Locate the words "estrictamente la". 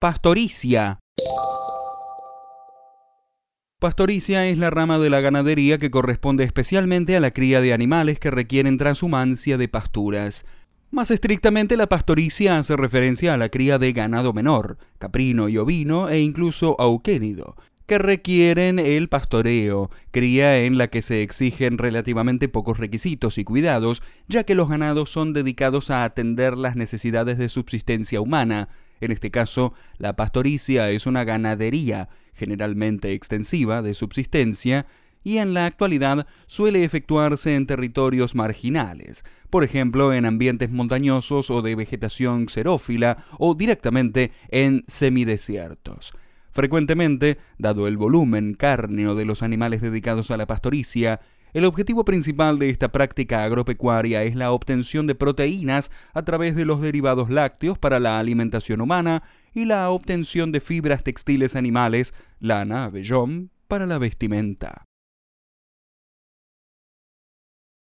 11.10-11.86